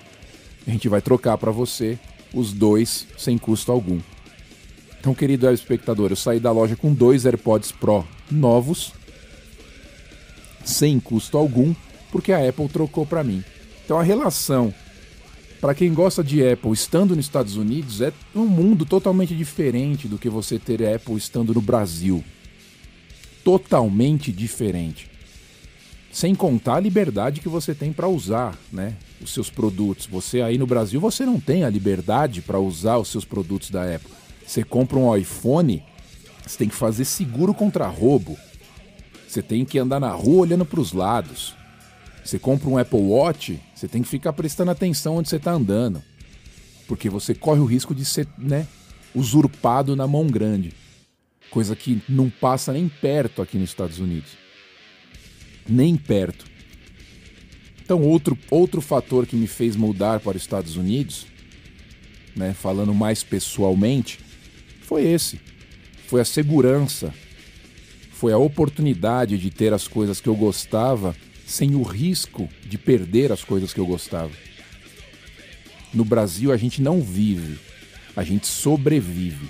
A 0.66 0.70
gente 0.70 0.88
vai 0.88 1.00
trocar 1.00 1.38
para 1.38 1.50
você 1.50 1.98
os 2.32 2.52
dois 2.52 3.06
sem 3.16 3.38
custo 3.38 3.72
algum. 3.72 4.00
Então, 5.00 5.14
querido 5.14 5.48
espectador, 5.50 6.10
eu 6.10 6.16
saí 6.16 6.40
da 6.40 6.50
loja 6.50 6.76
com 6.76 6.92
dois 6.92 7.24
AirPods 7.24 7.72
Pro 7.72 8.04
novos, 8.30 8.92
sem 10.64 11.00
custo 11.00 11.38
algum, 11.38 11.74
porque 12.10 12.32
a 12.32 12.46
Apple 12.46 12.68
trocou 12.68 13.06
para 13.06 13.24
mim. 13.24 13.42
Então, 13.84 13.98
a 13.98 14.02
relação 14.02 14.74
para 15.60 15.74
quem 15.74 15.92
gosta 15.92 16.22
de 16.22 16.46
Apple 16.46 16.72
estando 16.72 17.16
nos 17.16 17.24
Estados 17.24 17.56
Unidos 17.56 18.00
é 18.00 18.12
um 18.34 18.46
mundo 18.46 18.84
totalmente 18.84 19.34
diferente 19.34 20.06
do 20.06 20.18
que 20.18 20.28
você 20.28 20.58
ter 20.58 20.84
Apple 20.86 21.16
estando 21.16 21.54
no 21.54 21.60
Brasil. 21.60 22.22
Totalmente 23.42 24.30
diferente. 24.30 25.10
Sem 26.10 26.34
contar 26.34 26.76
a 26.76 26.80
liberdade 26.80 27.40
que 27.40 27.48
você 27.48 27.74
tem 27.74 27.92
para 27.92 28.08
usar, 28.08 28.56
né, 28.72 28.96
os 29.20 29.32
seus 29.32 29.50
produtos. 29.50 30.06
Você 30.06 30.40
aí 30.40 30.56
no 30.56 30.66
Brasil 30.66 31.00
você 31.00 31.26
não 31.26 31.38
tem 31.38 31.64
a 31.64 31.70
liberdade 31.70 32.40
para 32.40 32.58
usar 32.58 32.96
os 32.98 33.08
seus 33.08 33.24
produtos 33.24 33.70
da 33.70 33.94
Apple. 33.94 34.10
Você 34.46 34.64
compra 34.64 34.98
um 34.98 35.14
iPhone, 35.14 35.82
você 36.46 36.58
tem 36.58 36.68
que 36.68 36.74
fazer 36.74 37.04
seguro 37.04 37.52
contra 37.52 37.86
roubo. 37.86 38.38
Você 39.28 39.42
tem 39.42 39.64
que 39.64 39.78
andar 39.78 40.00
na 40.00 40.10
rua 40.10 40.42
olhando 40.42 40.64
para 40.64 40.80
os 40.80 40.94
lados. 40.94 41.54
Você 42.24 42.38
compra 42.38 42.68
um 42.68 42.78
Apple 42.78 43.00
Watch, 43.00 43.60
você 43.74 43.86
tem 43.86 44.02
que 44.02 44.08
ficar 44.08 44.32
prestando 44.32 44.70
atenção 44.70 45.16
onde 45.16 45.28
você 45.28 45.36
está 45.36 45.52
andando. 45.52 46.02
Porque 46.86 47.10
você 47.10 47.34
corre 47.34 47.60
o 47.60 47.66
risco 47.66 47.94
de 47.94 48.04
ser 48.04 48.26
né, 48.38 48.66
usurpado 49.14 49.94
na 49.94 50.06
mão 50.06 50.26
grande. 50.26 50.72
Coisa 51.50 51.76
que 51.76 52.02
não 52.08 52.30
passa 52.30 52.72
nem 52.72 52.88
perto 52.88 53.42
aqui 53.42 53.58
nos 53.58 53.70
Estados 53.70 53.98
Unidos. 53.98 54.30
Nem 55.68 55.96
perto. 55.96 56.46
Então, 57.80 58.02
outro, 58.02 58.36
outro 58.50 58.80
fator 58.80 59.26
que 59.26 59.34
me 59.34 59.46
fez 59.46 59.74
mudar 59.74 60.20
para 60.20 60.36
os 60.36 60.42
Estados 60.42 60.76
Unidos, 60.76 61.26
né, 62.36 62.52
falando 62.52 62.94
mais 62.94 63.22
pessoalmente, 63.22 64.18
foi 64.82 65.04
esse. 65.04 65.40
Foi 66.06 66.20
a 66.20 66.24
segurança. 66.24 67.12
Foi 68.10 68.32
a 68.32 68.38
oportunidade 68.38 69.38
de 69.38 69.50
ter 69.50 69.72
as 69.72 69.88
coisas 69.88 70.20
que 70.20 70.28
eu 70.28 70.34
gostava 70.34 71.14
sem 71.46 71.74
o 71.74 71.82
risco 71.82 72.48
de 72.62 72.76
perder 72.76 73.32
as 73.32 73.42
coisas 73.42 73.72
que 73.72 73.80
eu 73.80 73.86
gostava. 73.86 74.32
No 75.94 76.04
Brasil, 76.04 76.52
a 76.52 76.56
gente 76.58 76.82
não 76.82 77.00
vive, 77.00 77.58
a 78.14 78.22
gente 78.22 78.46
sobrevive. 78.46 79.48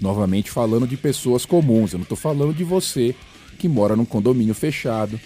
Novamente 0.00 0.50
falando 0.50 0.86
de 0.86 0.96
pessoas 0.96 1.44
comuns, 1.44 1.92
eu 1.92 1.98
não 1.98 2.04
estou 2.04 2.16
falando 2.16 2.54
de 2.54 2.64
você 2.64 3.14
que 3.62 3.68
mora 3.68 3.94
num 3.94 4.04
condomínio 4.04 4.54
fechado, 4.54 5.20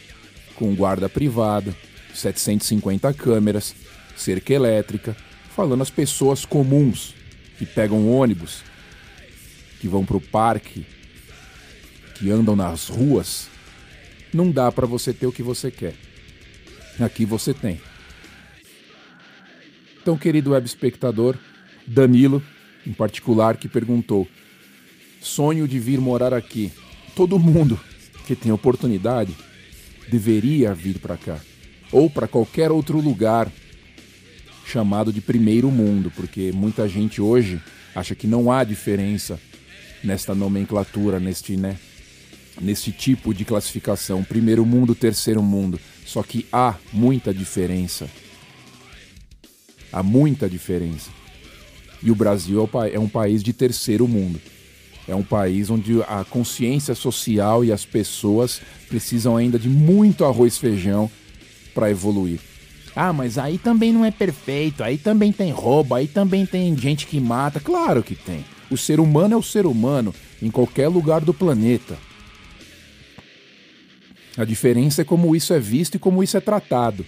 com 0.57 0.75
guarda 0.75 1.09
privado, 1.09 1.75
750 2.12 3.14
câmeras, 3.14 3.75
cerca 4.14 4.52
elétrica, 4.52 5.16
falando 5.55 5.81
as 5.81 5.88
pessoas 5.88 6.45
comuns 6.45 7.14
que 7.57 7.64
pegam 7.64 8.12
ônibus, 8.12 8.62
que 9.81 9.88
vão 9.88 10.05
para 10.05 10.19
o 10.19 10.21
parque, 10.21 10.85
que 12.14 12.31
andam 12.31 12.55
nas 12.55 12.88
ruas. 12.88 13.49
Não 14.35 14.50
dá 14.50 14.71
para 14.71 14.87
você 14.87 15.14
ter 15.14 15.26
o 15.26 15.33
que 15.33 15.43
você 15.43 15.71
quer. 15.71 15.95
Aqui 17.00 17.25
você 17.25 17.55
tem. 17.55 17.81
Então, 20.02 20.19
querido 20.19 20.50
web 20.50 20.66
espectador, 20.66 21.38
Danilo, 21.87 22.43
em 22.87 22.93
particular, 22.93 23.57
que 23.57 23.66
perguntou: 23.66 24.28
sonho 25.23 25.66
de 25.66 25.78
vir 25.78 25.99
morar 25.99 26.35
aqui. 26.35 26.71
Todo 27.14 27.38
mundo 27.38 27.81
que 28.26 28.35
tem 28.37 28.52
oportunidade 28.52 29.35
deveria 30.09 30.75
vir 30.75 30.99
para 30.99 31.16
cá 31.16 31.40
ou 31.90 32.11
para 32.11 32.28
qualquer 32.28 32.71
outro 32.71 33.00
lugar 33.00 33.50
chamado 34.66 35.12
de 35.12 35.21
primeiro 35.21 35.71
mundo, 35.71 36.12
porque 36.14 36.50
muita 36.52 36.88
gente 36.88 37.23
hoje 37.23 37.61
acha 37.95 38.14
que 38.14 38.26
não 38.26 38.50
há 38.50 38.64
diferença 38.64 39.40
nesta 40.02 40.35
nomenclatura, 40.35 41.21
neste, 41.21 41.56
né, 41.56 41.78
neste 42.61 42.90
tipo 42.90 43.33
de 43.33 43.45
classificação, 43.45 44.25
primeiro 44.25 44.66
mundo, 44.66 44.95
terceiro 44.95 45.42
mundo. 45.42 45.78
Só 46.04 46.23
que 46.23 46.47
há 46.52 46.75
muita 46.92 47.33
diferença. 47.33 48.09
Há 49.92 50.02
muita 50.02 50.49
diferença. 50.49 51.11
E 52.02 52.11
o 52.11 52.14
Brasil 52.14 52.68
é 52.92 52.99
um 52.99 53.09
país 53.09 53.42
de 53.42 53.52
terceiro 53.52 54.06
mundo. 54.06 54.40
É 55.09 55.15
um 55.15 55.23
país 55.23 55.71
onde 55.71 56.03
a 56.03 56.25
consciência 56.25 56.95
social 56.95 57.65
e 57.65 57.73
as 57.73 57.85
pessoas 57.85 58.61
precisam 58.89 59.37
ainda 59.37 59.59
de 59.59 59.69
muito 59.69 60.25
arroz 60.25 60.57
e 60.57 60.61
feijão 60.61 61.11
para 61.75 61.91
evoluir. 61.91 62.41
Ah, 62.95 63.13
mas 63.13 63.37
aí 63.37 63.59
também 63.59 63.93
não 63.93 64.05
é 64.05 64.11
perfeito, 64.11 64.83
aí 64.83 64.97
também 64.97 65.31
tem 65.31 65.53
roubo, 65.53 65.95
aí 65.95 66.09
também 66.09 66.47
tem 66.47 66.77
gente 66.77 67.07
que 67.07 67.21
mata. 67.21 67.61
Claro 67.61 68.03
que 68.03 68.15
tem. 68.15 68.45
O 68.71 68.77
ser 68.77 68.99
humano 68.99 69.35
é 69.35 69.37
o 69.37 69.43
ser 69.43 69.67
humano 69.67 70.15
em 70.43 70.51
qualquer 70.51 70.89
lugar 70.89 71.21
do 71.21 71.35
planeta. 71.35 71.97
A 74.37 74.45
diferença 74.45 75.03
é 75.03 75.05
como 75.05 75.37
isso 75.37 75.55
é 75.55 75.61
visto 75.61 75.95
e 75.95 75.99
como 75.99 76.23
isso 76.23 76.37
é 76.37 76.41
tratado. 76.41 77.07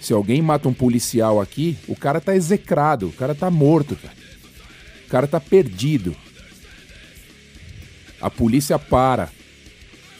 Se 0.00 0.12
alguém 0.12 0.42
mata 0.42 0.68
um 0.68 0.74
policial 0.74 1.40
aqui, 1.40 1.76
o 1.86 1.96
cara 1.96 2.20
tá 2.20 2.34
execrado, 2.34 3.08
o 3.08 3.12
cara 3.12 3.34
tá 3.34 3.50
morto, 3.50 3.96
cara. 3.96 4.14
O 5.06 5.08
cara 5.08 5.26
tá 5.26 5.38
perdido. 5.38 6.16
A 8.22 8.30
polícia 8.30 8.78
para, 8.78 9.28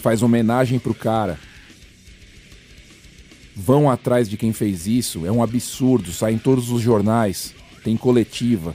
faz 0.00 0.23
homenagem 0.23 0.78
pro 0.78 0.92
cara 0.92 1.38
vão 3.54 3.90
atrás 3.90 4.28
de 4.28 4.37
quem 4.37 4.52
fez 4.52 4.87
isso, 4.87 5.26
é 5.26 5.32
um 5.32 5.42
absurdo, 5.42 6.11
sai 6.11 6.32
em 6.32 6.38
todos 6.38 6.71
os 6.71 6.80
jornais, 6.80 7.54
tem 7.85 7.97
coletiva. 7.97 8.75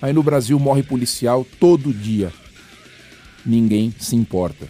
Aí 0.00 0.12
no 0.12 0.22
Brasil 0.22 0.58
morre 0.58 0.82
policial 0.82 1.46
todo 1.58 1.92
dia. 1.92 2.32
Ninguém 3.44 3.92
se 3.98 4.14
importa. 4.14 4.68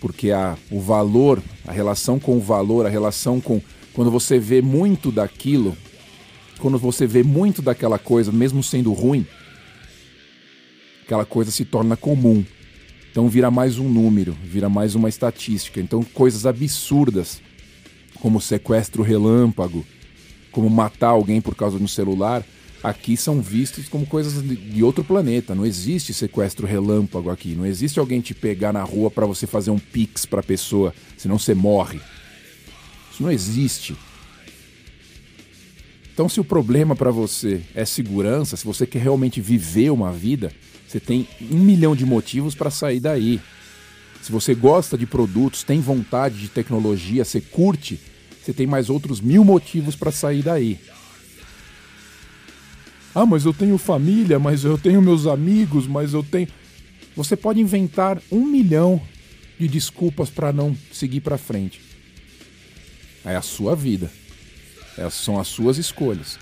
Porque 0.00 0.30
a, 0.30 0.56
o 0.70 0.80
valor, 0.80 1.42
a 1.66 1.72
relação 1.72 2.18
com 2.18 2.36
o 2.36 2.40
valor, 2.40 2.86
a 2.86 2.88
relação 2.90 3.40
com. 3.40 3.60
Quando 3.94 4.10
você 4.10 4.38
vê 4.38 4.60
muito 4.60 5.10
daquilo, 5.10 5.76
quando 6.58 6.78
você 6.78 7.06
vê 7.06 7.22
muito 7.22 7.62
daquela 7.62 7.98
coisa, 7.98 8.30
mesmo 8.30 8.62
sendo 8.62 8.92
ruim, 8.92 9.26
aquela 11.08 11.24
coisa 11.24 11.50
se 11.50 11.64
torna 11.64 11.96
comum. 11.96 12.44
Então 13.10 13.30
vira 13.30 13.50
mais 13.50 13.78
um 13.78 13.88
número, 13.88 14.36
vira 14.44 14.68
mais 14.68 14.94
uma 14.94 15.08
estatística. 15.08 15.80
Então 15.80 16.02
coisas 16.02 16.44
absurdas, 16.44 17.40
como 18.20 18.38
sequestro 18.38 19.02
relâmpago, 19.02 19.86
como 20.52 20.68
matar 20.68 21.08
alguém 21.08 21.40
por 21.40 21.54
causa 21.54 21.78
de 21.78 21.82
um 21.82 21.88
celular, 21.88 22.44
aqui 22.82 23.16
são 23.16 23.40
vistos 23.40 23.88
como 23.88 24.04
coisas 24.04 24.44
de 24.46 24.84
outro 24.84 25.02
planeta. 25.02 25.54
Não 25.54 25.64
existe 25.64 26.12
sequestro 26.12 26.66
relâmpago 26.66 27.30
aqui. 27.30 27.54
Não 27.54 27.64
existe 27.64 27.98
alguém 27.98 28.20
te 28.20 28.34
pegar 28.34 28.74
na 28.74 28.82
rua 28.82 29.10
para 29.10 29.24
você 29.24 29.46
fazer 29.46 29.70
um 29.70 29.78
pix 29.78 30.26
para 30.26 30.40
a 30.40 30.44
pessoa, 30.44 30.94
senão 31.16 31.38
você 31.38 31.54
morre. 31.54 32.00
Isso 33.10 33.22
não 33.22 33.32
existe. 33.32 33.96
Então, 36.12 36.28
se 36.28 36.38
o 36.38 36.44
problema 36.44 36.94
para 36.94 37.10
você 37.10 37.62
é 37.74 37.86
segurança, 37.86 38.56
se 38.56 38.64
você 38.66 38.86
quer 38.86 39.00
realmente 39.00 39.40
viver 39.40 39.90
uma 39.90 40.12
vida, 40.12 40.52
você 40.88 40.98
tem 40.98 41.28
um 41.50 41.58
milhão 41.58 41.94
de 41.94 42.06
motivos 42.06 42.54
para 42.54 42.70
sair 42.70 42.98
daí. 42.98 43.38
Se 44.22 44.32
você 44.32 44.54
gosta 44.54 44.96
de 44.96 45.06
produtos, 45.06 45.62
tem 45.62 45.80
vontade 45.80 46.38
de 46.38 46.48
tecnologia, 46.48 47.26
você 47.26 47.42
curte, 47.42 48.00
você 48.42 48.54
tem 48.54 48.66
mais 48.66 48.88
outros 48.88 49.20
mil 49.20 49.44
motivos 49.44 49.94
para 49.94 50.10
sair 50.10 50.42
daí. 50.42 50.80
Ah, 53.14 53.26
mas 53.26 53.44
eu 53.44 53.52
tenho 53.52 53.76
família, 53.76 54.38
mas 54.38 54.64
eu 54.64 54.78
tenho 54.78 55.02
meus 55.02 55.26
amigos, 55.26 55.86
mas 55.86 56.14
eu 56.14 56.22
tenho. 56.22 56.48
Você 57.14 57.36
pode 57.36 57.60
inventar 57.60 58.20
um 58.32 58.46
milhão 58.46 59.00
de 59.60 59.68
desculpas 59.68 60.30
para 60.30 60.52
não 60.54 60.74
seguir 60.90 61.20
para 61.20 61.36
frente. 61.36 61.82
É 63.24 63.36
a 63.36 63.42
sua 63.42 63.76
vida. 63.76 64.10
É, 64.96 65.08
são 65.10 65.38
as 65.38 65.48
suas 65.48 65.76
escolhas. 65.76 66.38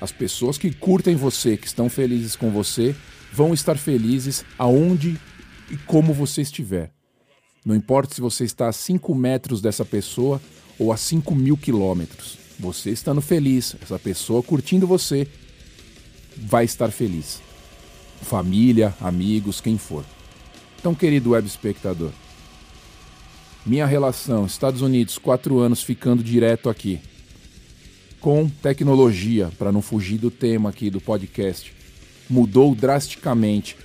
As 0.00 0.10
pessoas 0.10 0.56
que 0.56 0.72
curtem 0.72 1.16
você, 1.16 1.56
que 1.56 1.66
estão 1.66 1.88
felizes 1.90 2.34
com 2.34 2.50
você, 2.50 2.94
vão 3.36 3.52
estar 3.52 3.76
felizes 3.76 4.46
aonde 4.58 5.20
e 5.70 5.76
como 5.76 6.14
você 6.14 6.40
estiver. 6.40 6.90
Não 7.62 7.74
importa 7.74 8.14
se 8.14 8.20
você 8.20 8.44
está 8.44 8.66
a 8.66 8.72
5 8.72 9.14
metros 9.14 9.60
dessa 9.60 9.84
pessoa 9.84 10.40
ou 10.78 10.90
a 10.90 10.96
5 10.96 11.34
mil 11.34 11.54
quilômetros. 11.54 12.38
Você 12.58 12.90
estando 12.90 13.20
feliz, 13.20 13.76
essa 13.82 13.98
pessoa 13.98 14.42
curtindo 14.42 14.86
você, 14.86 15.28
vai 16.34 16.64
estar 16.64 16.90
feliz. 16.90 17.42
Família, 18.22 18.94
amigos, 18.98 19.60
quem 19.60 19.76
for. 19.76 20.04
Então, 20.78 20.94
querido 20.94 21.30
web 21.30 21.46
espectador, 21.46 22.12
minha 23.66 23.84
relação, 23.84 24.46
Estados 24.46 24.80
Unidos, 24.80 25.18
quatro 25.18 25.58
anos 25.58 25.82
ficando 25.82 26.24
direto 26.24 26.70
aqui, 26.70 27.00
com 28.18 28.48
tecnologia, 28.48 29.50
para 29.58 29.70
não 29.70 29.82
fugir 29.82 30.16
do 30.16 30.30
tema 30.30 30.70
aqui 30.70 30.88
do 30.88 31.02
podcast 31.02 31.75
mudou 32.28 32.74
drasticamente. 32.74 33.76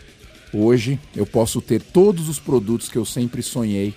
Hoje 0.54 0.99
eu 1.15 1.25
posso 1.25 1.62
ter 1.62 1.82
todos 1.82 2.27
os 2.27 2.39
produtos 2.39 2.89
que 2.89 2.97
eu 2.97 3.06
sempre 3.06 3.41
sonhei, 3.41 3.93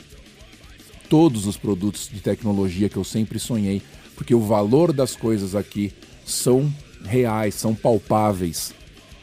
todos 1.09 1.47
os 1.47 1.57
produtos 1.57 2.09
de 2.13 2.21
tecnologia 2.21 2.89
que 2.89 2.97
eu 2.97 3.05
sempre 3.05 3.39
sonhei, 3.39 3.83
porque 4.15 4.35
o 4.35 4.41
valor 4.41 4.93
das 4.93 5.17
coisas 5.17 5.55
aqui 5.55 5.93
são 6.25 6.73
reais, 7.05 7.55
são 7.55 7.75
palpáveis, 7.75 8.73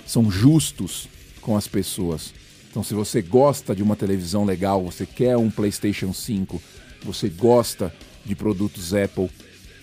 são 0.05 0.29
justos 0.29 1.07
com 1.41 1.55
as 1.55 1.67
pessoas. 1.67 2.33
Então, 2.69 2.83
se 2.83 2.93
você 2.93 3.21
gosta 3.21 3.75
de 3.75 3.83
uma 3.83 3.95
televisão 3.95 4.45
legal, 4.45 4.83
você 4.83 5.05
quer 5.05 5.35
um 5.35 5.49
PlayStation 5.49 6.13
5, 6.13 6.61
você 7.03 7.27
gosta 7.27 7.93
de 8.25 8.35
produtos 8.35 8.93
Apple, 8.93 9.29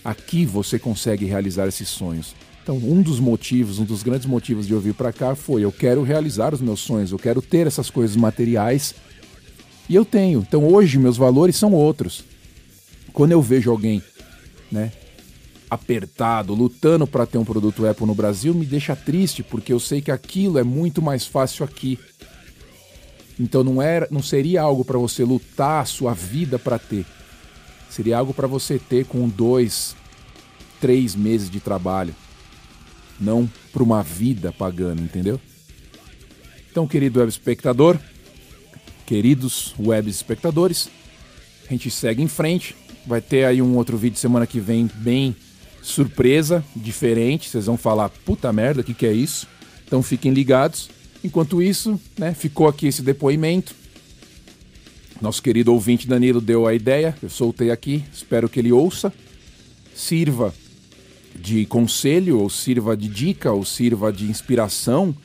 aqui 0.03 0.45
você 0.45 0.79
consegue 0.79 1.25
realizar 1.25 1.67
esses 1.67 1.89
sonhos. 1.89 2.33
Então, 2.69 2.87
um 2.87 3.01
dos 3.01 3.19
motivos, 3.19 3.79
um 3.79 3.83
dos 3.83 4.03
grandes 4.03 4.27
motivos 4.27 4.67
de 4.67 4.73
eu 4.73 4.79
vir 4.79 4.93
para 4.93 5.11
cá 5.11 5.33
foi 5.33 5.63
eu 5.63 5.71
quero 5.71 6.03
realizar 6.03 6.53
os 6.53 6.61
meus 6.61 6.79
sonhos, 6.81 7.11
eu 7.11 7.17
quero 7.17 7.41
ter 7.41 7.65
essas 7.65 7.89
coisas 7.89 8.15
materiais 8.15 8.93
e 9.89 9.95
eu 9.95 10.05
tenho. 10.05 10.45
Então, 10.47 10.71
hoje 10.71 10.99
meus 10.99 11.17
valores 11.17 11.55
são 11.55 11.73
outros. 11.73 12.23
Quando 13.11 13.31
eu 13.31 13.41
vejo 13.41 13.71
alguém, 13.71 14.03
né, 14.71 14.91
apertado, 15.67 16.53
lutando 16.53 17.07
para 17.07 17.25
ter 17.25 17.39
um 17.39 17.43
produto 17.43 17.87
Apple 17.87 18.05
no 18.05 18.13
Brasil, 18.13 18.53
me 18.53 18.67
deixa 18.67 18.95
triste, 18.95 19.41
porque 19.41 19.73
eu 19.73 19.79
sei 19.79 19.99
que 19.99 20.11
aquilo 20.11 20.59
é 20.59 20.63
muito 20.63 21.01
mais 21.01 21.25
fácil 21.25 21.65
aqui. 21.65 21.97
Então 23.39 23.63
não 23.63 23.81
era, 23.81 24.07
não 24.11 24.21
seria 24.21 24.61
algo 24.61 24.85
para 24.85 24.99
você 24.99 25.23
lutar 25.23 25.81
a 25.81 25.85
sua 25.85 26.13
vida 26.13 26.59
para 26.59 26.77
ter. 26.77 27.03
Seria 27.89 28.19
algo 28.19 28.31
para 28.31 28.45
você 28.45 28.77
ter 28.77 29.07
com 29.07 29.27
dois, 29.27 29.95
três 30.79 31.15
meses 31.15 31.49
de 31.49 31.59
trabalho 31.59 32.13
não 33.19 33.49
para 33.71 33.83
uma 33.83 34.01
vida 34.01 34.51
pagando, 34.51 35.01
entendeu? 35.01 35.39
Então, 36.71 36.87
querido 36.87 37.19
web 37.19 37.29
espectador, 37.29 37.97
queridos 39.05 39.73
web 39.79 40.09
espectadores, 40.09 40.89
a 41.67 41.71
gente 41.71 41.89
segue 41.89 42.21
em 42.21 42.27
frente. 42.27 42.75
Vai 43.05 43.21
ter 43.21 43.45
aí 43.45 43.61
um 43.61 43.75
outro 43.75 43.97
vídeo 43.97 44.17
semana 44.17 44.45
que 44.45 44.59
vem 44.59 44.89
bem 44.95 45.35
surpresa, 45.81 46.63
diferente. 46.75 47.49
Vocês 47.49 47.65
vão 47.65 47.77
falar, 47.77 48.09
puta 48.09 48.51
merda, 48.53 48.81
o 48.81 48.83
que, 48.83 48.93
que 48.93 49.05
é 49.05 49.11
isso? 49.11 49.47
Então 49.85 50.03
fiquem 50.03 50.31
ligados. 50.31 50.89
Enquanto 51.23 51.61
isso, 51.61 51.99
né, 52.17 52.33
ficou 52.33 52.67
aqui 52.67 52.87
esse 52.87 53.01
depoimento. 53.01 53.75
Nosso 55.21 55.41
querido 55.41 55.73
ouvinte 55.73 56.07
Danilo 56.07 56.39
deu 56.39 56.65
a 56.65 56.73
ideia, 56.73 57.15
eu 57.21 57.29
soltei 57.29 57.71
aqui, 57.71 58.05
espero 58.13 58.47
que 58.47 58.59
ele 58.59 58.71
ouça. 58.71 59.11
Sirva 59.93 60.53
de 61.41 61.65
conselho, 61.65 62.39
ou 62.39 62.49
sirva 62.49 62.95
de 62.95 63.07
dica, 63.07 63.51
ou 63.51 63.63
sirva 63.63 64.11
de 64.11 64.25
inspiração. 64.25 65.15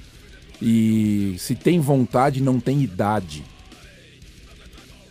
E 0.62 1.34
se 1.38 1.54
tem 1.54 1.80
vontade, 1.80 2.42
não 2.42 2.60
tem 2.60 2.82
idade. 2.82 3.44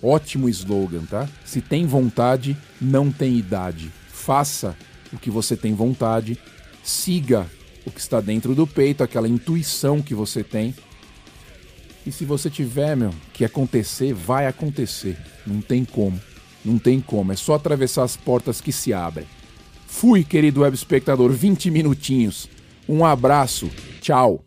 Ótimo 0.02 0.50
slogan, 0.50 1.06
tá? 1.06 1.30
Se 1.46 1.62
tem 1.62 1.86
vontade, 1.86 2.58
não 2.82 3.12
tem 3.12 3.38
idade. 3.38 3.92
Faça 4.10 4.76
o 5.12 5.18
que 5.18 5.30
você 5.30 5.56
tem 5.56 5.74
vontade, 5.74 6.38
siga 6.84 7.46
o 7.86 7.92
que 7.92 8.00
está 8.00 8.20
dentro 8.20 8.56
do 8.56 8.66
peito, 8.66 9.04
aquela 9.04 9.28
intuição 9.28 10.02
que 10.02 10.16
você 10.16 10.44
tem. 10.44 10.74
E 12.06 12.12
se 12.12 12.26
você 12.26 12.50
tiver, 12.50 12.96
meu, 12.96 13.14
que 13.34 13.46
acontecer, 13.46 14.14
vai 14.14 14.48
acontecer. 14.48 15.18
Não 15.46 15.62
tem 15.62 15.86
como. 15.86 16.20
Não 16.64 16.78
tem 16.78 17.00
como. 17.00 17.32
É 17.32 17.36
só 17.36 17.56
atravessar 17.56 18.04
as 18.04 18.18
portas 18.18 18.60
que 18.60 18.72
se 18.72 18.94
abrem. 18.94 19.26
Fui, 19.94 20.24
querido 20.24 20.62
web 20.62 20.74
espectador, 20.74 21.32
20 21.32 21.70
minutinhos. 21.70 22.50
Um 22.90 23.06
abraço. 23.06 23.70
Tchau. 24.02 24.44